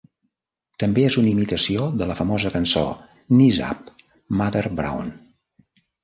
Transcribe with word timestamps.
També 0.83 1.01
és 1.09 1.17
una 1.21 1.29
imitació 1.31 1.83
de 2.01 2.07
la 2.11 2.15
famosa 2.21 2.51
cançó 2.55 2.85
"Knees 3.01 3.59
Up 3.67 3.91
Mother 4.41 4.63
Brown". 4.81 5.13